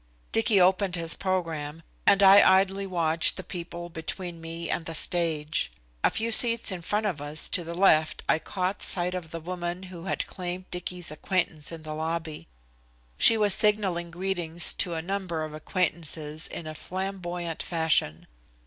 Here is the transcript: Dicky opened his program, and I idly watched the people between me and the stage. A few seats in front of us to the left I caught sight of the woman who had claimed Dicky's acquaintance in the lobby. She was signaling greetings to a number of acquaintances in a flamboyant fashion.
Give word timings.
Dicky 0.31 0.59
opened 0.59 0.95
his 0.95 1.13
program, 1.13 1.83
and 2.07 2.23
I 2.23 2.41
idly 2.59 2.87
watched 2.87 3.37
the 3.37 3.43
people 3.43 3.87
between 3.91 4.41
me 4.41 4.67
and 4.67 4.85
the 4.87 4.95
stage. 4.95 5.71
A 6.03 6.09
few 6.09 6.31
seats 6.31 6.71
in 6.71 6.81
front 6.81 7.05
of 7.05 7.21
us 7.21 7.47
to 7.49 7.63
the 7.63 7.75
left 7.75 8.23
I 8.27 8.39
caught 8.39 8.81
sight 8.81 9.13
of 9.13 9.29
the 9.29 9.39
woman 9.39 9.83
who 9.93 10.05
had 10.05 10.25
claimed 10.25 10.65
Dicky's 10.71 11.11
acquaintance 11.11 11.71
in 11.71 11.83
the 11.83 11.93
lobby. 11.93 12.47
She 13.19 13.37
was 13.37 13.53
signaling 13.53 14.09
greetings 14.09 14.73
to 14.73 14.95
a 14.95 15.03
number 15.03 15.43
of 15.43 15.53
acquaintances 15.53 16.47
in 16.47 16.65
a 16.65 16.73
flamboyant 16.73 17.61
fashion. 17.61 18.25